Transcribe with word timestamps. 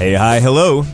Hey, 0.00 0.14
hi, 0.14 0.40
hello. 0.40 0.86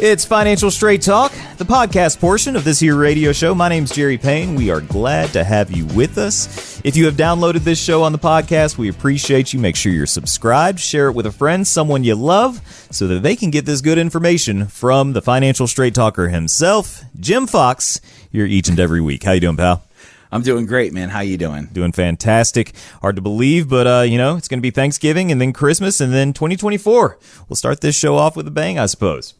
It's 0.00 0.24
Financial 0.24 0.68
Straight 0.68 1.00
Talk, 1.00 1.30
the 1.58 1.64
podcast 1.64 2.18
portion 2.18 2.56
of 2.56 2.64
this 2.64 2.80
here 2.80 2.96
radio 2.96 3.30
show. 3.30 3.54
My 3.54 3.68
name's 3.68 3.92
Jerry 3.92 4.18
Payne. 4.18 4.56
We 4.56 4.68
are 4.68 4.80
glad 4.80 5.32
to 5.34 5.44
have 5.44 5.70
you 5.70 5.86
with 5.86 6.18
us. 6.18 6.80
If 6.82 6.96
you 6.96 7.04
have 7.04 7.14
downloaded 7.14 7.60
this 7.60 7.80
show 7.80 8.02
on 8.02 8.10
the 8.10 8.18
podcast, 8.18 8.78
we 8.78 8.88
appreciate 8.88 9.52
you. 9.52 9.60
Make 9.60 9.76
sure 9.76 9.92
you're 9.92 10.06
subscribed, 10.06 10.80
share 10.80 11.06
it 11.06 11.12
with 11.12 11.26
a 11.26 11.30
friend, 11.30 11.64
someone 11.64 12.02
you 12.02 12.16
love, 12.16 12.60
so 12.90 13.06
that 13.06 13.22
they 13.22 13.36
can 13.36 13.52
get 13.52 13.64
this 13.64 13.80
good 13.80 13.96
information 13.96 14.66
from 14.66 15.12
the 15.12 15.22
Financial 15.22 15.68
Straight 15.68 15.94
Talker 15.94 16.26
himself, 16.26 17.04
Jim 17.20 17.46
Fox, 17.46 18.00
here 18.32 18.44
each 18.44 18.68
and 18.68 18.80
every 18.80 19.00
week. 19.00 19.22
How 19.22 19.32
you 19.34 19.40
doing, 19.40 19.56
pal? 19.56 19.84
I'm 20.30 20.42
doing 20.42 20.66
great, 20.66 20.92
man. 20.92 21.08
How 21.08 21.20
you 21.20 21.36
doing? 21.36 21.66
Doing 21.72 21.92
fantastic. 21.92 22.72
Hard 23.00 23.16
to 23.16 23.22
believe, 23.22 23.68
but 23.68 23.86
uh, 23.86 24.02
you 24.02 24.18
know, 24.18 24.36
it's 24.36 24.48
going 24.48 24.58
to 24.58 24.62
be 24.62 24.70
Thanksgiving 24.70 25.30
and 25.30 25.40
then 25.40 25.52
Christmas 25.52 26.00
and 26.00 26.12
then 26.12 26.32
2024. 26.32 27.18
We'll 27.48 27.56
start 27.56 27.80
this 27.80 27.96
show 27.96 28.16
off 28.16 28.36
with 28.36 28.46
a 28.48 28.50
bang, 28.50 28.78
I 28.78 28.86
suppose. 28.86 29.34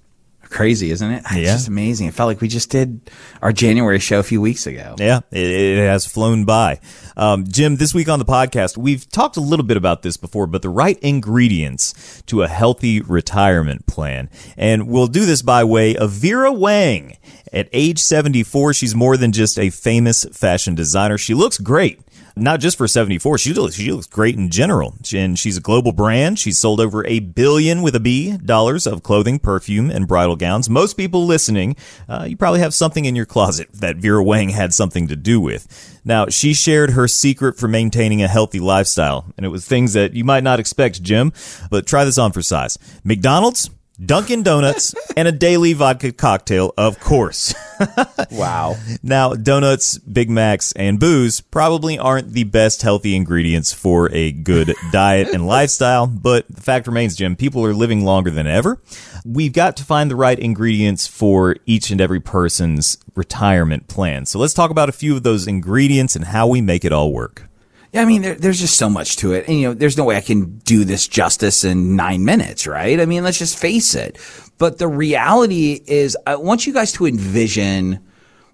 Crazy, 0.49 0.91
isn't 0.91 1.11
it? 1.11 1.23
It's 1.27 1.35
Yeah. 1.35 1.45
just 1.53 1.69
amazing. 1.69 2.07
It 2.07 2.15
felt 2.15 2.29
like 2.29 2.41
we 2.41 2.49
just 2.49 2.71
did 2.71 3.01
our 3.43 3.53
January 3.53 3.99
show 3.99 4.19
a 4.19 4.23
few 4.23 4.41
weeks 4.41 4.67
ago. 4.67 4.95
Yeah, 4.99 5.21
it, 5.31 5.39
it 5.51 5.87
has 5.87 6.07
flown 6.07 6.45
by. 6.45 6.81
Um, 7.17 7.45
Jim, 7.47 7.77
this 7.77 7.95
week 7.95 8.09
on 8.09 8.19
the 8.19 8.25
podcast, 8.25 8.77
we've 8.77 9.09
talked 9.11 9.37
a 9.37 9.41
little 9.41 9.65
bit 9.67 9.77
about 9.77 10.03
this 10.03 10.17
before, 10.17 10.47
but 10.47 10.63
the 10.63 10.69
right 10.69 10.99
ingredients 11.01 12.23
to 12.27 12.43
a 12.43 12.49
healthy 12.49 13.01
retirement 13.01 13.87
plan. 13.87 14.31
And 14.57 14.89
we'll 14.89 15.07
do 15.07 15.27
this 15.27 15.43
by 15.43 15.65
way 15.65 15.97
of 15.97 16.11
Vera 16.13 16.53
Wang. 16.53 17.17
At 17.53 17.69
age 17.73 17.99
74, 18.01 18.75
she's 18.75 18.95
more 18.95 19.17
than 19.17 19.33
just 19.33 19.59
a 19.59 19.71
famous 19.71 20.25
fashion 20.33 20.75
designer. 20.75 21.17
She 21.17 21.33
looks 21.33 21.59
great. 21.59 22.01
Not 22.39 22.61
just 22.61 22.77
for 22.77 22.87
74, 22.87 23.39
she 23.39 23.55
looks, 23.55 23.77
she 23.77 23.91
looks 23.91 24.07
great 24.07 24.35
in 24.35 24.51
general. 24.51 24.95
And 25.15 25.39
she's 25.39 25.57
a 25.57 25.61
global 25.61 25.93
brand. 25.93 26.39
She's 26.39 26.59
sold 26.59 26.81
over 26.81 27.07
a 27.07 27.21
billion 27.21 27.81
with 27.81 27.97
a 27.97 28.01
B 28.01 28.37
dollars 28.37 28.87
of 28.87 29.03
clothing, 29.03 29.39
perfume, 29.39 29.91
and 29.91 30.07
bridal 30.07 30.37
gowns. 30.37 30.69
Most 30.69 30.99
people 30.99 31.25
listening, 31.25 31.77
uh, 32.11 32.27
you 32.29 32.37
probably 32.37 32.61
have 32.61 32.75
something 32.75 33.07
in 33.07 33.17
your 33.17 33.25
closet 33.25 33.71
that 33.73 33.97
Vera 33.97 34.23
Wang 34.23 34.51
had 34.51 34.75
something 34.75 35.09
to 35.09 35.17
do 35.17 35.41
with. 35.41 35.99
Now, 36.05 36.27
she 36.27 36.53
shared 36.53 36.91
her 36.91 37.09
secret 37.09 37.57
for 37.57 37.69
maintaining 37.69 38.23
a 38.23 38.29
healthy 38.29 38.61
lifestyle, 38.61 39.33
and 39.39 39.47
it 39.47 39.49
was 39.49 39.67
things 39.67 39.95
that 39.95 40.13
you 40.13 40.23
might 40.23 40.45
not 40.45 40.61
expect, 40.61 41.03
Jim, 41.03 41.33
but 41.71 41.87
try 41.87 42.05
this 42.05 42.19
on 42.19 42.33
for 42.33 42.43
size. 42.43 42.79
McDonald's, 43.03 43.71
Dunkin' 44.05 44.43
Donuts, 44.43 44.95
and 45.17 45.27
a 45.27 45.33
daily 45.33 45.73
vodka 45.73 46.13
cocktail, 46.13 46.73
of 46.77 47.01
course. 47.01 47.55
Wow. 48.31 48.77
Now, 49.03 49.35
donuts, 49.35 49.99
Big 49.99 50.31
Macs, 50.31 50.73
and 50.73 50.99
booze 50.99 51.41
probably 51.41 51.99
aren't 51.99 52.33
the 52.33 52.45
best 52.45 52.83
healthy 52.83 53.15
ingredients 53.15 53.73
for 53.73 54.11
a 54.13 54.33
good 54.33 54.75
diet 54.93 55.29
and 55.29 55.47
lifestyle, 55.47 56.07
but 56.07 56.47
the 56.49 56.61
fact 56.63 56.87
remains, 56.87 57.17
Jim, 57.17 57.37
people 57.37 57.65
are 57.65 57.75
living 57.75 58.05
longer 58.05 58.31
than 58.31 58.47
ever. 58.47 58.81
We've 59.25 59.53
got 59.53 59.77
to 59.77 59.85
find 59.85 60.11
the 60.11 60.17
right 60.17 60.39
ingredients 60.39 61.07
for 61.07 61.57
each 61.67 61.91
and 61.91 62.01
every 62.01 62.21
person's 62.21 62.99
retirement 63.15 63.89
plan. 63.89 64.27
So 64.27 64.39
let's 64.39 64.55
talk 64.55 64.71
about 64.71 64.89
a 64.89 64.93
few 64.93 65.15
of 65.15 65.23
those 65.23 65.47
ingredients 65.47 66.17
and 66.17 66.27
how 66.27 66.47
we 66.47 66.61
make 66.61 66.85
it 66.85 66.93
all 66.93 67.13
work. 67.13 67.49
Yeah, 67.93 68.03
I 68.03 68.05
mean, 68.05 68.23
there, 68.23 68.35
there's 68.35 68.61
just 68.61 68.77
so 68.77 68.89
much 68.91 69.17
to 69.19 69.33
it. 69.33 69.47
And, 69.49 69.61
you 69.61 69.69
know, 69.69 69.75
there's 69.75 69.97
no 69.97 70.05
way 70.05 70.17
I 70.17 70.21
can 70.21 70.59
do 70.59 70.85
this 70.85 71.07
justice 71.07 71.65
in 71.65 71.97
nine 71.97 72.25
minutes, 72.25 72.67
right? 72.67 73.01
I 73.01 73.07
mean, 73.07 73.25
let's 73.25 73.39
just 73.39 73.59
face 73.59 73.95
it. 73.95 74.19
But 74.59 74.79
the 74.79 74.89
reality 74.89 75.81
is, 75.87 76.17
I 76.27 76.37
want 76.37 76.67
you 76.67 76.73
guys 76.73 76.93
to 76.93 77.07
envision 77.07 78.01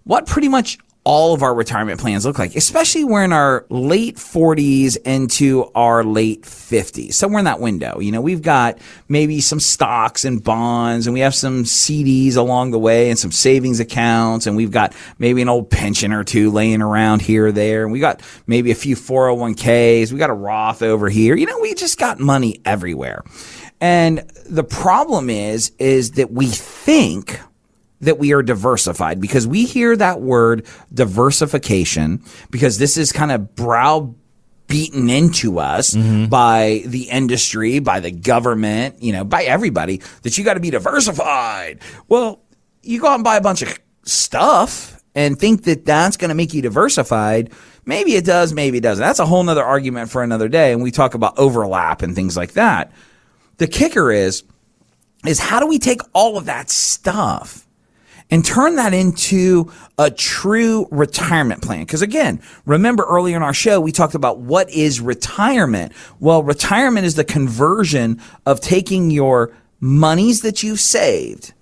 what 0.05 0.27
pretty 0.27 0.48
much 0.48 0.78
all 1.05 1.34
of 1.34 1.42
our 1.42 1.53
retirement 1.53 2.00
plans 2.00 2.25
look 2.25 2.39
like, 2.39 2.55
especially 2.55 3.03
we're 3.03 3.25
in 3.25 3.33
our 3.33 3.67
late 3.70 4.17
40s 4.17 4.97
into 5.05 5.69
our 5.75 6.05
late 6.05 6.42
50s, 6.42 7.14
somewhere 7.14 7.40
in 7.40 7.45
that 7.46 7.58
window. 7.58 7.98
You 7.98 8.13
know, 8.13 8.20
we've 8.20 8.42
got 8.42 8.79
maybe 9.08 9.41
some 9.41 9.58
stocks 9.58 10.24
and 10.24 10.42
bonds, 10.42 11.08
and 11.08 11.14
we 11.14 11.20
have 11.20 11.35
some 11.35 11.64
CDs 11.64 12.36
along 12.36 12.70
the 12.70 12.79
way 12.79 13.11
and 13.11 13.18
some 13.18 13.33
savings 13.33 13.80
accounts, 13.80 14.46
and 14.46 14.57
we've 14.57 14.70
got 14.70 14.95
maybe 15.18 15.42
an 15.42 15.48
old 15.48 15.70
pension 15.70 16.12
or 16.12 16.23
two 16.23 16.52
laying 16.52 16.83
around 16.83 17.20
here 17.20 17.46
or 17.46 17.52
there, 17.52 17.83
and 17.83 17.92
we 17.92 17.98
got 17.98 18.20
maybe 18.46 18.70
a 18.70 18.77
few 18.77 18.95
401ks, 18.95 20.12
we 20.12 20.18
got 20.18 20.30
a 20.30 20.35
Roth 20.35 20.83
over 20.83 21.08
here. 21.08 21.35
You 21.35 21.46
know, 21.46 21.58
we 21.58 21.74
just 21.74 21.98
got 21.98 22.20
money 22.20 22.61
everywhere. 22.64 23.24
And 23.80 24.18
the 24.48 24.62
problem 24.62 25.29
is, 25.29 25.73
is 25.80 26.12
that 26.12 26.30
we 26.30 26.46
think 26.46 27.41
that 28.02 28.18
we 28.18 28.33
are 28.33 28.42
diversified 28.42 29.20
because 29.20 29.46
we 29.46 29.64
hear 29.64 29.96
that 29.96 30.20
word 30.20 30.67
diversification 30.92 32.23
because 32.51 32.79
this 32.79 32.96
is 32.96 33.13
kind 33.13 33.33
of 33.33 33.55
brow 33.55 34.14
beaten 34.67 35.08
into 35.08 35.58
us 35.58 35.95
mm-hmm. 35.95 36.27
by 36.27 36.83
the 36.86 37.08
industry, 37.11 37.79
by 37.79 38.01
the 38.01 38.11
government, 38.11 39.02
you 39.02 39.12
know, 39.12 39.24
by 39.24 39.45
everybody 39.45 40.01
that 40.23 40.36
you 40.36 40.45
got 40.45 40.55
to 40.55 40.61
be 40.61 40.70
diversified. 40.70 41.79
Well, 42.08 42.41
you 42.83 43.01
go 43.01 43.08
out 43.08 43.17
and 43.17 43.24
buy 43.24 43.36
a 43.36 43.41
bunch 43.41 43.62
of 43.62 43.79
stuff 44.05 45.01
and 45.14 45.39
think 45.39 45.64
that 45.64 45.85
that's 45.85 46.17
going 46.17 46.30
to 46.30 46.35
make 46.35 46.55
you 46.55 46.62
diversified. 46.62 47.52
Maybe 47.85 48.14
it 48.14 48.24
does, 48.24 48.52
maybe 48.52 48.79
it 48.79 48.83
doesn't. 48.83 49.02
That's 49.02 49.18
a 49.18 49.27
whole 49.27 49.45
nother 49.45 49.64
argument 49.64 50.11
for 50.11 50.23
another 50.23 50.48
day. 50.48 50.73
And 50.73 50.83
we 50.83 50.91
talk 50.91 51.14
about 51.14 51.39
overlap 51.39 52.02
and 52.02 52.14
things 52.14 52.36
like 52.36 52.52
that. 52.52 52.92
The 53.58 53.67
kicker 53.67 54.11
is, 54.11 54.42
is 55.27 55.39
how 55.39 55.61
do 55.61 55.67
we 55.67 55.79
take 55.79 56.01
all 56.14 56.36
of 56.39 56.46
that 56.46 56.70
stuff 56.70 57.67
and 58.32 58.42
turn 58.42 58.76
that 58.76 58.94
into 58.94 59.70
a 59.98 60.10
true 60.10 60.88
retirement 60.90 61.62
plan. 61.62 61.80
Because 61.80 62.00
again, 62.00 62.40
remember 62.64 63.04
earlier 63.04 63.36
in 63.36 63.42
our 63.42 63.52
show, 63.52 63.78
we 63.78 63.92
talked 63.92 64.14
about 64.14 64.38
what 64.38 64.70
is 64.70 65.02
retirement. 65.02 65.92
Well, 66.18 66.42
retirement 66.42 67.04
is 67.04 67.14
the 67.14 67.24
conversion 67.24 68.20
of 68.46 68.60
taking 68.60 69.10
your 69.10 69.54
monies 69.80 70.40
that 70.40 70.62
you've 70.62 70.80
saved 70.80 71.52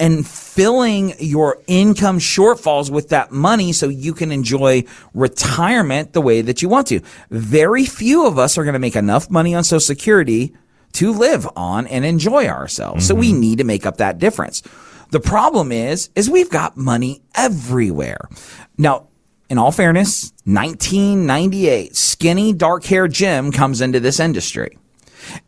and 0.00 0.26
filling 0.26 1.14
your 1.20 1.62
income 1.68 2.18
shortfalls 2.18 2.90
with 2.90 3.10
that 3.10 3.30
money 3.30 3.72
so 3.72 3.88
you 3.88 4.12
can 4.12 4.32
enjoy 4.32 4.84
retirement 5.14 6.12
the 6.12 6.20
way 6.20 6.42
that 6.42 6.62
you 6.62 6.68
want 6.68 6.88
to. 6.88 7.00
Very 7.30 7.86
few 7.86 8.26
of 8.26 8.40
us 8.40 8.58
are 8.58 8.64
going 8.64 8.74
to 8.74 8.80
make 8.80 8.96
enough 8.96 9.30
money 9.30 9.54
on 9.54 9.62
Social 9.62 9.78
Security 9.80 10.52
to 10.94 11.12
live 11.12 11.48
on 11.54 11.86
and 11.86 12.04
enjoy 12.04 12.46
ourselves. 12.46 13.06
So 13.06 13.14
we 13.14 13.30
mm-hmm. 13.30 13.40
need 13.40 13.58
to 13.58 13.64
make 13.64 13.86
up 13.86 13.98
that 13.98 14.18
difference. 14.18 14.62
The 15.10 15.20
problem 15.20 15.72
is, 15.72 16.10
is 16.14 16.28
we've 16.28 16.50
got 16.50 16.76
money 16.76 17.22
everywhere. 17.34 18.28
Now, 18.76 19.08
in 19.48 19.58
all 19.58 19.72
fairness, 19.72 20.32
1998, 20.44 21.94
skinny, 21.94 22.52
dark 22.52 22.84
haired 22.84 23.12
Jim 23.12 23.52
comes 23.52 23.80
into 23.80 24.00
this 24.00 24.18
industry. 24.18 24.78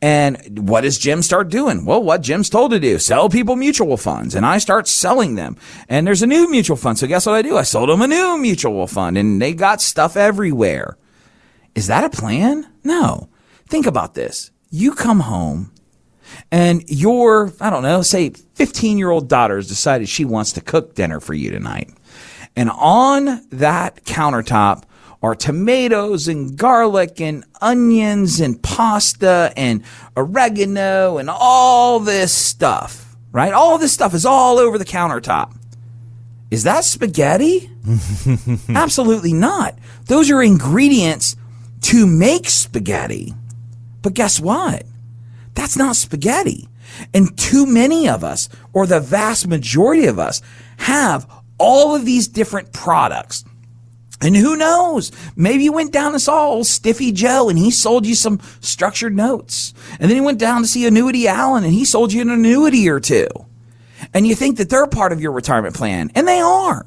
And 0.02 0.68
what 0.68 0.82
does 0.82 0.98
Jim 0.98 1.22
start 1.22 1.48
doing? 1.48 1.84
Well, 1.84 2.02
what 2.02 2.22
Jim's 2.22 2.50
told 2.50 2.72
to 2.72 2.80
do, 2.80 2.98
sell 2.98 3.28
people 3.28 3.56
mutual 3.56 3.96
funds. 3.96 4.34
And 4.34 4.44
I 4.44 4.58
start 4.58 4.88
selling 4.88 5.34
them. 5.34 5.56
And 5.88 6.06
there's 6.06 6.22
a 6.22 6.26
new 6.26 6.50
mutual 6.50 6.76
fund. 6.76 6.98
So 6.98 7.06
guess 7.06 7.26
what 7.26 7.34
I 7.34 7.42
do? 7.42 7.56
I 7.56 7.62
sold 7.62 7.88
them 7.88 8.02
a 8.02 8.06
new 8.06 8.38
mutual 8.38 8.86
fund 8.86 9.16
and 9.16 9.40
they 9.40 9.52
got 9.52 9.80
stuff 9.80 10.16
everywhere. 10.16 10.96
Is 11.74 11.86
that 11.86 12.04
a 12.04 12.10
plan? 12.10 12.66
No. 12.82 13.28
Think 13.68 13.86
about 13.86 14.14
this. 14.14 14.50
You 14.70 14.94
come 14.94 15.20
home 15.20 15.72
and 16.50 16.88
your, 16.88 17.52
I 17.60 17.70
don't 17.70 17.82
know, 17.82 18.02
say 18.02 18.30
15 18.30 18.98
year 18.98 19.10
old 19.10 19.28
daughter 19.28 19.56
has 19.56 19.68
decided 19.68 20.08
she 20.08 20.24
wants 20.24 20.52
to 20.52 20.60
cook 20.60 20.94
dinner 20.94 21.20
for 21.20 21.34
you 21.34 21.50
tonight. 21.50 21.90
And 22.56 22.70
on 22.70 23.46
that 23.50 24.04
countertop 24.04 24.84
are 25.22 25.34
tomatoes 25.34 26.28
and 26.28 26.56
garlic 26.56 27.20
and 27.20 27.44
onions 27.60 28.40
and 28.40 28.62
pasta 28.62 29.52
and 29.56 29.82
oregano 30.16 31.18
and 31.18 31.28
all 31.30 32.00
this 32.00 32.32
stuff, 32.32 33.16
right? 33.32 33.52
All 33.52 33.78
this 33.78 33.92
stuff 33.92 34.14
is 34.14 34.24
all 34.24 34.58
over 34.58 34.78
the 34.78 34.84
countertop. 34.84 35.54
Is 36.50 36.62
that 36.62 36.84
spaghetti? 36.84 37.70
Absolutely 38.68 39.34
not. 39.34 39.78
Those 40.06 40.30
are 40.30 40.42
ingredients 40.42 41.36
to 41.82 42.06
make 42.06 42.48
spaghetti. 42.48 43.34
But 44.02 44.14
guess 44.14 44.40
what? 44.40 44.84
That's 45.58 45.76
not 45.76 45.96
spaghetti. 45.96 46.68
And 47.12 47.36
too 47.36 47.66
many 47.66 48.08
of 48.08 48.22
us, 48.22 48.48
or 48.72 48.86
the 48.86 49.00
vast 49.00 49.48
majority 49.48 50.06
of 50.06 50.16
us, 50.16 50.40
have 50.76 51.28
all 51.58 51.96
of 51.96 52.04
these 52.04 52.28
different 52.28 52.72
products. 52.72 53.44
And 54.20 54.36
who 54.36 54.56
knows? 54.56 55.10
Maybe 55.34 55.64
you 55.64 55.72
went 55.72 55.92
down 55.92 56.12
and 56.12 56.22
saw 56.22 56.46
old 56.46 56.68
Stiffy 56.68 57.10
Joe 57.10 57.48
and 57.48 57.58
he 57.58 57.72
sold 57.72 58.06
you 58.06 58.14
some 58.14 58.38
structured 58.60 59.16
notes. 59.16 59.74
And 59.98 60.08
then 60.08 60.16
you 60.16 60.22
went 60.22 60.38
down 60.38 60.62
to 60.62 60.68
see 60.68 60.86
Annuity 60.86 61.26
Allen 61.26 61.64
and 61.64 61.72
he 61.72 61.84
sold 61.84 62.12
you 62.12 62.22
an 62.22 62.30
annuity 62.30 62.88
or 62.88 63.00
two. 63.00 63.26
And 64.14 64.28
you 64.28 64.36
think 64.36 64.58
that 64.58 64.70
they're 64.70 64.86
part 64.86 65.10
of 65.10 65.20
your 65.20 65.32
retirement 65.32 65.74
plan. 65.74 66.12
And 66.14 66.28
they 66.28 66.38
are. 66.38 66.86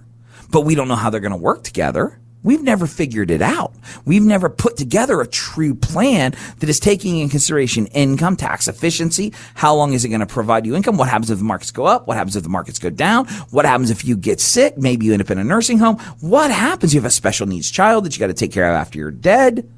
But 0.50 0.62
we 0.62 0.76
don't 0.76 0.88
know 0.88 0.96
how 0.96 1.10
they're 1.10 1.20
going 1.20 1.32
to 1.32 1.38
work 1.38 1.66
together. 1.66 2.21
We've 2.44 2.64
never 2.64 2.88
figured 2.88 3.30
it 3.30 3.42
out. 3.42 3.74
We've 4.04 4.24
never 4.24 4.50
put 4.50 4.76
together 4.76 5.22
a 5.22 5.28
true 5.28 5.76
plan 5.76 6.34
that 6.60 6.70
is 6.70 6.80
taking 6.80 7.20
in 7.20 7.30
consideration 7.30 7.86
income, 7.88 8.36
tax 8.36 8.68
efficiency. 8.68 9.32
How 9.54 9.76
long 9.76 9.94
is 9.94 10.04
it 10.06 10.10
going 10.10 10.22
to 10.22 10.26
provide 10.26 10.66
you 10.66 10.76
income? 10.76 10.98
What 10.98 11.08
happens 11.08 11.30
if 11.30 11.38
the 11.38 11.44
markets 11.44 11.70
go 11.70 11.86
up? 11.86 12.08
What 12.08 12.18
happens 12.18 12.36
if 12.36 12.42
the 12.42 12.50
markets 12.50 12.80
go 12.80 12.90
down? 12.90 13.28
What 13.52 13.66
happens 13.66 13.92
if 13.92 14.04
you 14.04 14.18
get 14.18 14.40
sick? 14.40 14.76
Maybe 14.78 15.06
you 15.06 15.14
end 15.14 15.22
up 15.22 15.30
in 15.30 15.38
a 15.38 15.44
nursing 15.44 15.78
home. 15.78 15.98
What 16.20 16.50
happens 16.50 16.96
you 16.96 17.00
have 17.00 17.06
a 17.06 17.12
special 17.12 17.46
needs 17.46 17.70
child 17.70 18.06
that 18.06 18.16
you 18.16 18.20
got 18.20 18.28
to 18.28 18.34
take 18.34 18.52
care 18.52 18.68
of 18.68 18.76
after 18.76 18.98
you're 18.98 19.12
dead? 19.12 19.70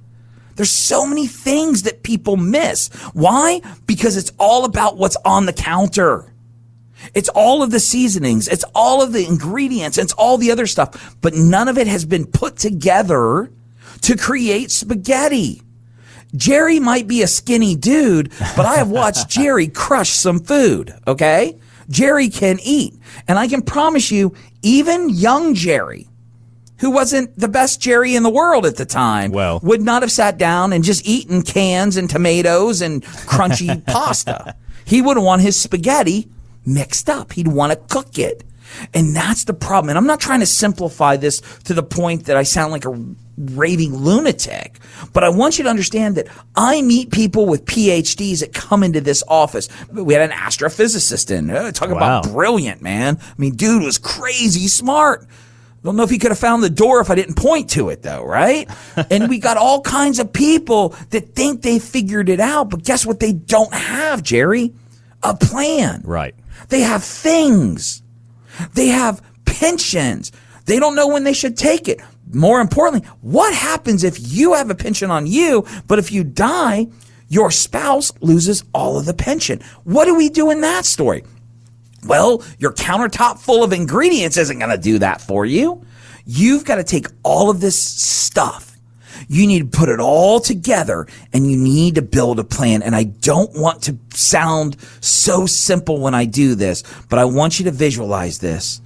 There's 0.56 0.71
so 0.71 1.06
many 1.06 1.27
things 1.27 1.83
that 1.83 2.04
people 2.04 2.38
miss. 2.38 2.89
Why? 3.13 3.62
Because 3.88 4.15
it's 4.15 4.31
all 4.39 4.65
about 4.65 4.98
what's 4.98 5.18
on 5.25 5.48
the 5.48 5.54
counter. 5.54 6.32
It's 7.13 7.30
all 7.30 7.62
of 7.62 7.71
the 7.71 7.80
seasonings. 7.80 8.48
It's 8.48 8.65
all 8.74 9.01
of 9.01 9.13
the 9.13 9.25
ingredients. 9.25 9.98
It's 9.98 10.13
all 10.13 10.38
the 10.38 10.51
other 10.51 10.65
stuff, 10.68 11.15
but 11.21 11.33
none 11.36 11.68
of 11.68 11.77
it 11.77 11.88
has 11.88 12.06
been 12.06 12.25
put 12.25 12.57
together 12.57 13.51
to 14.01 14.18
create 14.18 14.71
spaghetti. 14.71 15.62
Jerry 16.36 16.80
might 16.80 17.07
be 17.07 17.21
a 17.21 17.27
skinny 17.27 17.75
dude, 17.75 18.31
but 18.56 18.65
I 18.65 18.75
have 18.77 18.89
watched 18.89 19.30
Jerry 19.39 19.68
crush 19.68 20.10
some 20.10 20.39
food. 20.39 20.94
Okay. 21.06 21.60
Jerry 21.89 22.30
can 22.30 22.60
eat. 22.63 22.95
And 23.27 23.38
I 23.38 23.48
can 23.48 23.62
promise 23.62 24.10
you, 24.10 24.33
even 24.63 25.10
young 25.10 25.54
Jerry, 25.54 26.07
who 26.80 26.89
wasn't 26.89 27.38
the 27.38 27.48
best 27.48 27.80
Jerry 27.80 28.15
in 28.15 28.24
the 28.24 28.30
world 28.31 28.65
at 28.65 28.77
the 28.77 28.86
time, 28.86 29.31
Well. 29.31 29.60
would 29.62 29.81
not 29.81 30.01
have 30.01 30.12
sat 30.12 30.39
down 30.39 30.74
and 30.74 30.83
just 30.83 31.06
eaten 31.06 31.44
cans 31.44 31.98
and 31.98 32.10
tomatoes 32.10 32.81
and 32.81 33.04
crunchy 33.04 33.86
pasta. 33.86 34.56
He 34.86 35.01
would 35.04 35.19
want 35.19 35.44
his 35.44 35.60
spaghetti 35.60 36.27
mixed 36.65 37.10
up. 37.10 37.33
He'd 37.33 37.48
want 37.48 37.71
to 37.71 37.94
cook 37.94 38.18
it. 38.18 38.44
And 38.94 39.15
that's 39.15 39.44
the 39.44 39.54
problem. 39.54 39.89
And 39.89 39.98
I'm 39.98 40.07
not 40.07 40.19
trying 40.19 40.39
to 40.39 40.45
simplify 40.45 41.15
this 41.18 41.42
to 41.65 41.74
the 41.74 41.83
point 41.83 42.25
that 42.25 42.38
I 42.38 42.44
sound 42.44 42.71
like 42.71 42.86
a 42.86 43.06
raving 43.38 43.95
lunatic, 43.95 44.80
but 45.12 45.24
I 45.24 45.30
want 45.30 45.57
you 45.57 45.63
to 45.63 45.69
understand 45.69 46.15
that 46.15 46.27
I 46.56 46.81
meet 46.81 47.12
people 47.12 47.45
with 47.45 47.65
PhDs 47.65 48.39
that 48.42 48.54
come 48.54 48.83
into 48.83 49.01
this 49.01 49.24
office. 49.27 49.69
We 49.92 50.13
had 50.13 50.30
an 50.30 50.36
astrophysicist 50.36 51.31
in, 51.31 51.50
uh, 51.50 51.71
talk 51.71 51.89
about 51.89 52.31
brilliant, 52.31 52.81
man. 52.81 53.19
I 53.21 53.33
mean, 53.38 53.56
dude 53.56 53.83
was 53.83 53.98
crazy 53.98 54.68
smart. 54.68 55.27
Don't 55.83 55.98
know 55.98 56.04
if 56.04 56.10
he 56.10 56.18
could 56.18 56.31
have 56.31 56.39
found 56.39 56.63
the 56.63 56.69
door 56.69 57.01
if 57.01 57.10
I 57.10 57.15
didn't 57.15 57.36
point 57.36 57.71
to 57.71 57.89
it 57.89 58.04
though, 58.04 58.24
right? 58.24 58.69
and 59.10 59.27
we 59.27 59.39
got 59.39 59.57
all 59.57 59.81
kinds 59.81 60.19
of 60.19 60.31
people 60.31 60.89
that 61.10 61.36
think 61.36 61.62
they 61.62 61.80
figured 61.80 62.30
it 62.30 62.39
out, 62.39 62.69
but 62.69 62.83
guess 62.83 63.06
what 63.06 63.19
they 63.19 63.33
don't 63.33 63.74
have, 63.74 64.24
Jerry? 64.24 64.74
A 65.23 65.35
plan. 65.35 66.01
Right. 66.03 66.35
They 66.69 66.81
have 66.81 67.03
things. 67.03 68.01
They 68.73 68.87
have 68.87 69.21
pensions. 69.45 70.31
They 70.65 70.79
don't 70.79 70.95
know 70.95 71.07
when 71.07 71.23
they 71.23 71.33
should 71.33 71.57
take 71.57 71.87
it. 71.87 72.01
More 72.31 72.61
importantly, 72.61 73.07
what 73.21 73.53
happens 73.53 74.03
if 74.03 74.17
you 74.19 74.53
have 74.53 74.69
a 74.69 74.75
pension 74.75 75.11
on 75.11 75.27
you, 75.27 75.65
but 75.87 75.99
if 75.99 76.11
you 76.11 76.23
die, 76.23 76.87
your 77.27 77.51
spouse 77.51 78.11
loses 78.21 78.63
all 78.73 78.97
of 78.97 79.05
the 79.05 79.13
pension? 79.13 79.59
What 79.83 80.05
do 80.05 80.15
we 80.15 80.29
do 80.29 80.51
in 80.51 80.61
that 80.61 80.85
story? 80.85 81.23
Well, 82.05 82.43
your 82.59 82.73
countertop 82.73 83.39
full 83.39 83.63
of 83.63 83.71
ingredients 83.71 84.37
isn't 84.37 84.59
going 84.59 84.71
to 84.71 84.77
do 84.77 84.99
that 84.99 85.21
for 85.21 85.45
you. 85.45 85.85
You've 86.25 86.65
got 86.65 86.75
to 86.75 86.83
take 86.83 87.07
all 87.23 87.49
of 87.49 87.59
this 87.59 87.81
stuff. 87.81 88.72
You 89.33 89.47
need 89.47 89.71
to 89.71 89.77
put 89.77 89.89
it 89.89 90.00
all 90.00 90.39
together 90.39 91.07
and 91.33 91.50
you 91.50 91.57
need 91.57 91.95
to 91.95 92.03
build 92.03 92.38
a 92.38 92.44
plan. 92.44 92.83
And 92.83 92.95
I 92.95 93.06
don't 93.06 93.51
want 93.56 93.81
to 93.83 93.97
sound 94.13 94.77
so 95.01 95.47
simple 95.47 96.00
when 96.00 96.13
I 96.13 96.25
do 96.25 96.53
this, 96.53 96.83
but 97.09 97.18
I 97.18 97.25
want 97.25 97.57
you 97.57 97.65
to 97.65 97.71
visualize 97.71 98.38
this. 98.38 98.80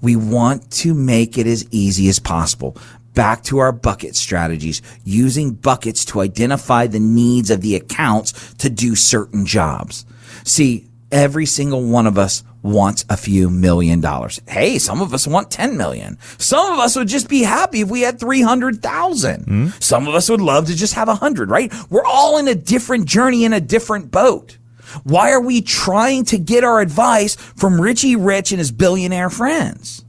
We 0.00 0.14
want 0.14 0.70
to 0.70 0.94
make 0.94 1.38
it 1.38 1.48
as 1.48 1.66
easy 1.72 2.08
as 2.08 2.20
possible. 2.20 2.76
Back 3.14 3.42
to 3.44 3.58
our 3.58 3.72
bucket 3.72 4.14
strategies, 4.14 4.80
using 5.04 5.54
buckets 5.54 6.04
to 6.04 6.20
identify 6.20 6.86
the 6.86 7.00
needs 7.00 7.50
of 7.50 7.60
the 7.60 7.74
accounts 7.74 8.54
to 8.54 8.70
do 8.70 8.94
certain 8.94 9.44
jobs. 9.44 10.06
See, 10.44 10.86
every 11.10 11.46
single 11.46 11.82
one 11.82 12.06
of 12.06 12.16
us 12.16 12.44
wants 12.62 13.04
a 13.08 13.16
few 13.16 13.50
million 13.50 14.00
dollars. 14.00 14.40
Hey, 14.46 14.78
some 14.78 15.00
of 15.00 15.14
us 15.14 15.26
want 15.26 15.50
10 15.50 15.76
million. 15.76 16.18
Some 16.38 16.72
of 16.72 16.78
us 16.78 16.96
would 16.96 17.08
just 17.08 17.28
be 17.28 17.42
happy 17.42 17.80
if 17.80 17.88
we 17.88 18.02
had 18.02 18.20
300,000. 18.20 19.44
Hmm? 19.44 19.68
Some 19.80 20.06
of 20.06 20.14
us 20.14 20.28
would 20.28 20.40
love 20.40 20.66
to 20.66 20.76
just 20.76 20.94
have 20.94 21.08
a 21.08 21.14
hundred, 21.14 21.50
right? 21.50 21.72
We're 21.90 22.04
all 22.04 22.38
in 22.38 22.48
a 22.48 22.54
different 22.54 23.06
journey 23.06 23.44
in 23.44 23.52
a 23.52 23.60
different 23.60 24.10
boat. 24.10 24.58
Why 25.04 25.30
are 25.32 25.40
we 25.40 25.62
trying 25.62 26.24
to 26.26 26.38
get 26.38 26.64
our 26.64 26.80
advice 26.80 27.36
from 27.36 27.80
Richie 27.80 28.16
Rich 28.16 28.52
and 28.52 28.58
his 28.58 28.72
billionaire 28.72 29.30
friends? 29.30 30.04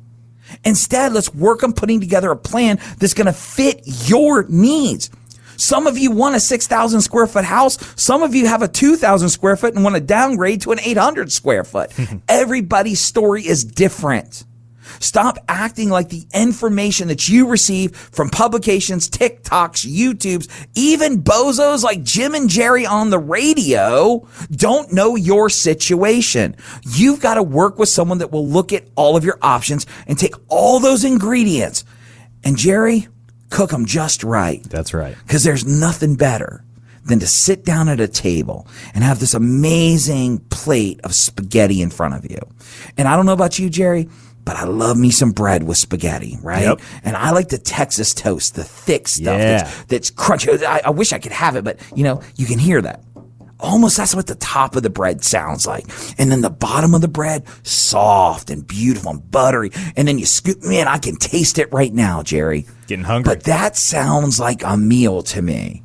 Instead, 0.65 1.13
let's 1.13 1.33
work 1.33 1.63
on 1.63 1.73
putting 1.73 1.99
together 1.99 2.31
a 2.31 2.35
plan 2.35 2.79
that's 2.97 3.13
going 3.13 3.27
to 3.27 3.33
fit 3.33 3.81
your 4.09 4.43
needs. 4.49 5.09
Some 5.57 5.87
of 5.87 5.97
you 5.97 6.11
want 6.11 6.35
a 6.35 6.39
6,000 6.39 7.01
square 7.01 7.27
foot 7.27 7.45
house. 7.45 7.77
Some 7.95 8.23
of 8.23 8.35
you 8.35 8.47
have 8.47 8.61
a 8.61 8.67
2,000 8.67 9.29
square 9.29 9.55
foot 9.55 9.75
and 9.75 9.83
want 9.83 9.95
to 9.95 10.01
downgrade 10.01 10.61
to 10.61 10.71
an 10.71 10.79
800 10.79 11.31
square 11.31 11.63
foot. 11.63 11.91
Everybody's 12.27 12.99
story 12.99 13.45
is 13.45 13.63
different. 13.63 14.45
Stop 14.99 15.37
acting 15.47 15.89
like 15.89 16.09
the 16.09 16.25
information 16.33 17.07
that 17.07 17.29
you 17.29 17.47
receive 17.47 17.95
from 17.95 18.29
publications, 18.29 19.09
TikToks, 19.09 19.85
YouTubes, 19.87 20.49
even 20.75 21.23
bozos 21.23 21.83
like 21.83 22.03
Jim 22.03 22.35
and 22.35 22.49
Jerry 22.49 22.85
on 22.85 23.09
the 23.09 23.19
radio 23.19 24.27
don't 24.51 24.91
know 24.91 25.15
your 25.15 25.49
situation. 25.49 26.55
You've 26.83 27.21
got 27.21 27.35
to 27.35 27.43
work 27.43 27.79
with 27.79 27.89
someone 27.89 28.17
that 28.17 28.31
will 28.31 28.47
look 28.47 28.73
at 28.73 28.87
all 28.95 29.15
of 29.15 29.23
your 29.23 29.39
options 29.41 29.85
and 30.07 30.17
take 30.17 30.35
all 30.49 30.79
those 30.79 31.03
ingredients 31.03 31.85
and 32.43 32.57
Jerry, 32.57 33.07
cook 33.51 33.69
them 33.69 33.85
just 33.85 34.23
right. 34.23 34.63
That's 34.63 34.93
right. 34.93 35.15
Because 35.27 35.43
there's 35.43 35.65
nothing 35.65 36.15
better 36.15 36.63
than 37.05 37.19
to 37.19 37.27
sit 37.27 37.63
down 37.65 37.87
at 37.89 37.99
a 37.99 38.07
table 38.07 38.67
and 38.93 39.03
have 39.03 39.19
this 39.19 39.33
amazing 39.35 40.39
plate 40.49 40.99
of 41.03 41.13
spaghetti 41.13 41.81
in 41.81 41.89
front 41.89 42.13
of 42.15 42.29
you. 42.29 42.39
And 42.97 43.07
I 43.07 43.15
don't 43.15 43.25
know 43.25 43.33
about 43.33 43.57
you, 43.59 43.69
Jerry, 43.69 44.07
but 44.45 44.55
I 44.55 44.65
love 44.65 44.97
me 44.97 45.11
some 45.11 45.31
bread 45.31 45.63
with 45.63 45.77
spaghetti, 45.77 46.37
right? 46.41 46.63
Yep. 46.63 46.81
And 47.03 47.15
I 47.15 47.31
like 47.31 47.49
the 47.49 47.57
Texas 47.57 48.13
toast, 48.13 48.55
the 48.55 48.63
thick 48.63 49.07
stuff 49.07 49.37
Yeah. 49.37 49.63
that's, 49.63 49.83
that's 49.85 50.11
crunchy. 50.11 50.63
I, 50.63 50.81
I 50.85 50.89
wish 50.91 51.11
I 51.13 51.19
could 51.19 51.31
have 51.31 51.55
it, 51.55 51.63
but 51.63 51.79
you 51.95 52.03
know, 52.03 52.21
you 52.35 52.45
can 52.45 52.57
hear 52.59 52.81
that. 52.81 53.01
Almost 53.61 53.97
that's 53.97 54.15
what 54.15 54.25
the 54.25 54.35
top 54.35 54.75
of 54.75 54.81
the 54.81 54.89
bread 54.89 55.23
sounds 55.23 55.67
like. 55.67 55.85
And 56.17 56.31
then 56.31 56.41
the 56.41 56.49
bottom 56.49 56.95
of 56.95 57.01
the 57.01 57.07
bread, 57.07 57.45
soft 57.63 58.49
and 58.49 58.67
beautiful 58.67 59.11
and 59.11 59.31
buttery. 59.31 59.71
And 59.95 60.07
then 60.07 60.17
you 60.17 60.25
scoop, 60.25 60.63
man, 60.63 60.87
I 60.87 60.97
can 60.97 61.15
taste 61.15 61.59
it 61.59 61.71
right 61.71 61.93
now, 61.93 62.23
Jerry. 62.23 62.65
Getting 62.87 63.05
hungry. 63.05 63.35
But 63.35 63.43
that 63.43 63.77
sounds 63.77 64.39
like 64.39 64.63
a 64.63 64.75
meal 64.75 65.21
to 65.23 65.41
me. 65.41 65.83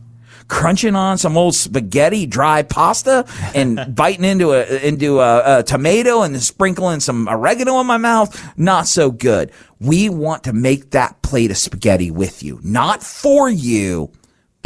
Crunching 0.49 0.94
on 0.94 1.19
some 1.19 1.37
old 1.37 1.56
spaghetti, 1.56 2.25
dry 2.25 2.62
pasta, 2.62 3.26
and 3.52 3.94
biting 3.96 4.25
into 4.25 4.52
a 4.52 4.64
into 4.87 5.19
a, 5.19 5.58
a 5.58 5.62
tomato 5.64 6.23
and 6.23 6.34
then 6.34 6.40
sprinkling 6.40 7.00
some 7.00 7.28
oregano 7.28 7.81
in 7.81 7.87
my 7.87 7.96
mouth, 7.96 8.56
not 8.56 8.87
so 8.87 9.11
good. 9.11 9.50
We 9.81 10.08
want 10.08 10.44
to 10.44 10.52
make 10.52 10.93
that 10.93 11.21
plate 11.23 11.50
of 11.50 11.56
spaghetti 11.56 12.12
with 12.12 12.45
you, 12.45 12.61
not 12.62 13.02
for 13.02 13.50
you, 13.50 14.12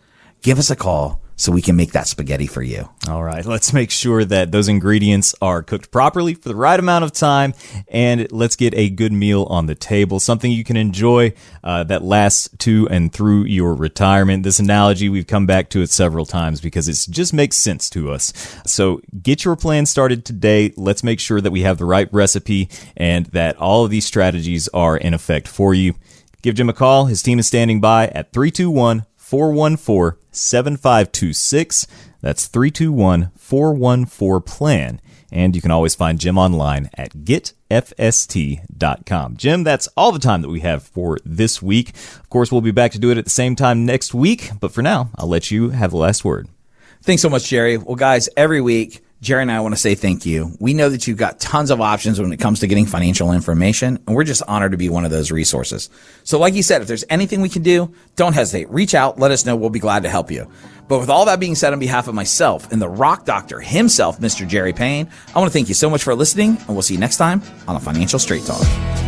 Give 0.43 0.59
us 0.59 0.71
a 0.71 0.77
call, 0.77 1.21
so 1.37 1.53
we 1.53 1.63
can 1.63 1.77
make 1.77 1.93
that 1.93 2.09
spaghetti 2.09 2.47
for 2.47 2.63
you. 2.63 2.89
All 3.09 3.23
right, 3.23 3.45
let's 3.45 3.73
make 3.73 3.91
sure 3.91 4.25
that 4.25 4.51
those 4.53 4.69
ingredients 4.69 5.35
are 5.41 5.63
cooked 5.63 5.91
properly 5.91 6.35
for 6.35 6.49
the 6.49 6.57
right 6.57 6.79
amount 6.79 7.05
of 7.05 7.13
time, 7.13 7.55
and 7.89 8.31
let's 8.33 8.57
get 8.57 8.75
a 8.75 8.91
good 8.91 9.13
meal 9.13 9.45
on 9.45 9.67
the 9.67 9.75
table, 9.75 10.19
something 10.19 10.51
you 10.51 10.65
can 10.65 10.77
enjoy 10.77 11.33
uh, 11.63 11.85
that 11.85 12.03
lasts 12.03 12.49
to 12.59 12.89
and 12.91 13.13
through 13.13 13.45
your 13.45 13.75
retirement. 13.75 14.43
This 14.43 14.59
analogy, 14.59 15.09
we've 15.09 15.27
come 15.27 15.47
back 15.47 15.69
to 15.71 15.83
it 15.83 15.91
several 15.91 16.27
times 16.27 16.61
because 16.61 16.89
it 16.89 17.13
just 17.13 17.33
makes 17.33 17.57
sense 17.57 17.91
to 17.91 18.11
us. 18.11 18.33
So 18.67 19.01
get 19.23 19.45
your 19.45 19.57
plan 19.57 19.87
started 19.87 20.25
today. 20.25 20.73
Let's 20.77 21.05
make 21.05 21.21
sure 21.21 21.41
that 21.41 21.51
we 21.51 21.63
have 21.63 21.79
the 21.79 21.85
right 21.85 22.09
recipe 22.13 22.71
and 22.97 23.27
that 23.27 23.57
all 23.59 23.85
of 23.85 23.91
these 23.91 24.07
strategies 24.07 24.69
are 24.69 24.97
in 24.97 25.15
effect 25.15 25.49
for 25.49 25.75
you. 25.75 25.95
Give 26.43 26.55
Jim 26.55 26.69
a 26.69 26.73
call. 26.73 27.07
His 27.07 27.23
team 27.23 27.39
is 27.39 27.47
standing 27.47 27.81
by 27.81 28.07
at 28.09 28.33
321 28.33 29.05
414 29.27 30.19
7526. 30.31 31.87
That's 32.21 32.47
321 32.47 33.33
414 33.37 34.41
PLAN. 34.43 35.01
And 35.33 35.57
you 35.57 35.63
can 35.63 35.73
always 35.73 35.97
find 35.97 36.21
Jim 36.21 36.39
online 36.39 36.91
at 36.95 37.13
getfst.com. 37.25 37.67
Jim, 39.37 39.65
that's 39.65 39.89
all 39.97 40.13
the 40.13 40.21
time 40.21 40.43
that 40.43 40.49
we 40.49 40.61
have 40.61 40.85
for 40.85 41.19
this 41.25 41.61
week. 41.61 41.89
Of 42.21 42.31
course, 42.31 42.53
we'll 42.53 42.61
be 42.61 42.71
back 42.71 42.93
to 42.93 43.01
do 43.01 43.11
it 43.11 43.19
at 43.19 43.25
the 43.25 43.31
same 43.31 43.57
time 43.57 43.85
next 43.85 44.15
week. 44.15 44.53
But 44.61 44.71
for 44.71 44.83
now, 44.83 45.11
I'll 45.17 45.27
let 45.27 45.51
you 45.51 45.71
have 45.71 45.91
the 45.91 45.97
last 45.97 46.25
word. 46.25 46.49
Thanks 47.03 47.23
so 47.23 47.29
much, 47.29 47.49
Jerry. 47.49 47.79
Well, 47.79 47.97
guys, 47.97 48.29
every 48.37 48.61
week, 48.61 49.03
Jerry 49.23 49.43
and 49.43 49.51
I 49.51 49.61
want 49.61 49.75
to 49.75 49.81
say 49.81 49.95
thank 49.95 50.27
you. 50.27 50.55
We 50.61 50.75
know 50.75 50.91
that 50.91 51.07
you've 51.07 51.17
got 51.17 51.41
tons 51.41 51.71
of 51.71 51.81
options 51.81 52.21
when 52.21 52.33
it 52.33 52.37
comes 52.39 52.61
to 52.61 52.67
getting 52.67 52.85
financial 52.85 53.33
information, 53.33 53.99
and 54.07 54.15
we're 54.15 54.25
just 54.25 54.43
honored 54.47 54.73
to 54.73 54.77
be 54.77 54.91
one 54.91 55.07
of 55.07 55.11
those 55.11 55.31
resources. 55.31 55.89
So, 56.23 56.39
like 56.39 56.53
you 56.53 56.63
said, 56.63 56.83
if 56.83 56.89
there's 56.89 57.05
anything 57.09 57.41
we 57.41 57.49
can 57.49 57.63
do, 57.63 57.93
don't 58.17 58.35
hesitate. 58.35 58.69
Reach 58.69 58.95
out, 58.95 59.19
let 59.19 59.31
us 59.31 59.47
know. 59.47 59.57
We'll 59.57 59.71
be 59.71 59.79
glad 59.79 60.03
to 60.03 60.11
help 60.11 60.31
you. 60.31 60.51
But 60.87 60.99
with 60.99 61.09
all 61.09 61.25
that 61.25 61.41
being 61.41 61.55
said, 61.55 61.73
on 61.73 61.79
behalf 61.79 62.09
of 62.09 62.15
myself 62.15 62.71
and 62.71 62.81
the 62.81 62.89
rock 62.89 63.25
doctor 63.25 63.59
himself, 63.59 64.19
Mr. 64.21 64.47
Jerry 64.47 64.75
Payne, 64.75 65.09
I 65.35 65.39
want 65.39 65.49
to 65.49 65.53
thank 65.53 65.69
you 65.69 65.75
so 65.75 65.89
much 65.89 66.05
for 66.05 66.15
listening, 66.15 66.57
and 66.57 66.69
we'll 66.69 66.83
see 66.83 66.95
you 66.95 67.01
next 67.01 67.17
time 67.17 67.43
on 67.67 67.75
a 67.75 67.81
Financial 67.81 68.19
Straight 68.19 68.45
Talk. 68.45 69.06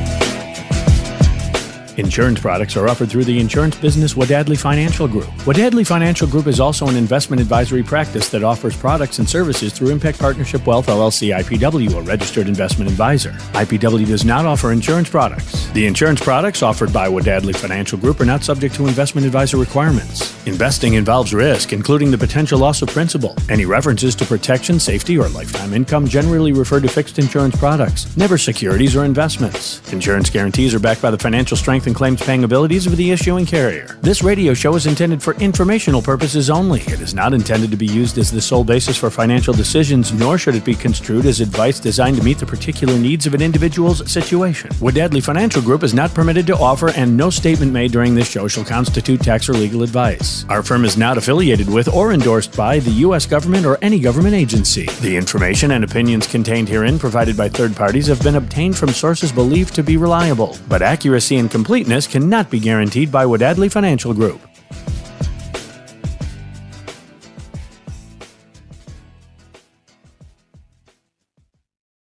Insurance 1.99 2.39
products 2.39 2.77
are 2.77 2.89
offered 2.89 3.11
through 3.11 3.25
the 3.25 3.41
insurance 3.41 3.77
business 3.77 4.15
Wadadli 4.15 4.57
Financial 4.57 5.09
Group. 5.09 5.25
Wadadli 5.45 5.85
Financial 5.85 6.29
Group 6.29 6.47
is 6.47 6.61
also 6.61 6.87
an 6.87 6.95
investment 6.95 7.43
advisory 7.43 7.83
practice 7.83 8.29
that 8.29 8.45
offers 8.45 8.77
products 8.77 9.19
and 9.19 9.29
services 9.29 9.73
through 9.73 9.89
Impact 9.89 10.17
Partnership 10.17 10.65
Wealth 10.65 10.87
LLC 10.87 11.37
IPW, 11.37 11.99
a 11.99 12.03
registered 12.03 12.47
investment 12.47 12.89
advisor. 12.89 13.33
IPW 13.53 14.07
does 14.07 14.25
not 14.25 14.47
offer 14.47 14.71
insurance 14.71 15.11
products. 15.11 15.67
The 15.71 15.87
insurance 15.87 16.21
products 16.21 16.63
offered 16.63 16.93
by 16.93 17.09
Wadadli 17.09 17.57
Financial 17.57 17.99
Group 17.99 18.21
are 18.21 18.25
not 18.25 18.45
subject 18.45 18.77
to 18.77 18.87
investment 18.87 19.27
advisor 19.27 19.57
requirements. 19.57 20.33
Investing 20.47 20.95
involves 20.95 21.35
risk, 21.35 21.73
including 21.73 22.13
the 22.13 22.19
potential 22.19 22.61
loss 22.61 22.81
of 22.81 22.91
principal. 22.91 23.35
Any 23.49 23.65
references 23.65 24.15
to 24.15 24.25
protection, 24.25 24.79
safety, 24.79 25.19
or 25.19 25.29
lifetime 25.31 25.75
income 25.75 26.07
generally 26.07 26.53
refer 26.53 26.79
to 26.79 26.89
fixed 26.89 27.19
insurance 27.19 27.57
products, 27.57 28.17
never 28.17 28.39
securities 28.39 28.95
or 28.95 29.05
investments. 29.05 29.93
Insurance 29.93 30.31
guarantees 30.31 30.73
are 30.75 30.79
backed 30.79 31.03
by 31.03 31.11
the 31.11 31.19
financial 31.19 31.57
strength 31.57 31.88
and 31.89 31.97
claims 31.97 32.23
paying 32.23 32.45
abilities 32.45 32.87
of 32.87 32.97
the 32.97 33.11
issuing 33.11 33.45
carrier. 33.45 33.99
This 34.01 34.23
radio 34.23 34.55
show 34.55 34.77
is 34.77 34.87
intended 34.87 35.21
for 35.21 35.35
informational 35.41 36.01
purposes 36.01 36.49
only. 36.51 36.83
It 36.83 37.01
is 37.01 37.15
not 37.15 37.35
intended 37.35 37.73
to 37.73 37.77
be 37.77 37.87
used 37.87 38.19
as 38.19 38.31
the 38.31 38.41
sole 38.41 38.63
basis 38.63 38.97
for 38.97 39.11
financial 39.11 39.53
decisions, 39.53 40.13
nor 40.13 40.39
should 40.39 40.55
it 40.55 40.65
be 40.65 40.75
construed 40.75 41.27
as 41.27 41.41
advice 41.41 41.81
designed 41.81 42.17
to 42.19 42.23
meet 42.23 42.39
the 42.39 42.47
particular 42.47 42.97
needs 42.97 43.27
of 43.27 43.35
an 43.35 43.43
individual's 43.43 44.09
situation. 44.11 44.71
Wadadli 44.75 45.25
Financial 45.25 45.63
Group 45.63 45.83
is 45.83 45.95
not 45.95 46.15
permitted 46.15 46.47
to 46.47 46.57
offer, 46.57 46.91
and 46.91 47.17
no 47.17 47.31
statement 47.31 47.73
made 47.73 47.91
during 47.91 48.15
this 48.15 48.31
show 48.31 48.47
shall 48.47 48.65
constitute 48.65 49.21
tax 49.21 49.49
or 49.49 49.55
legal 49.55 49.83
advice. 49.83 50.45
Our 50.49 50.63
firm 50.63 50.85
is 50.85 50.97
not 50.97 51.19
affiliated 51.19 51.69
with 51.73 51.89
or 51.89 52.13
endorsed 52.13 52.57
by 52.57 52.79
the 52.79 52.91
U.S. 53.07 53.27
government 53.27 53.65
or 53.65 53.79
any 53.83 53.99
government 53.99 54.35
agency. 54.35 54.87
The 55.01 55.17
information 55.17 55.71
and 55.71 55.83
opinions 55.83 56.27
contained 56.27 56.69
herein 56.69 56.99
provided 56.99 57.37
by 57.37 57.49
third 57.49 57.75
parties 57.75 58.07
have 58.09 58.23
been 58.23 58.37
obtained 58.37 58.77
from 58.77 58.91
sources 58.91 59.33
believed 59.33 59.75
to 59.75 59.83
be 59.83 59.97
reliable, 59.97 60.57
but 60.69 60.83
accuracy 60.83 61.37
and 61.37 61.51
completeness 61.69 62.07
cannot 62.07 62.49
be 62.49 62.59
guaranteed 62.59 63.13
by 63.13 63.27
Wadadli 63.27 63.71
Financial 63.71 64.15
Group. 64.15 64.48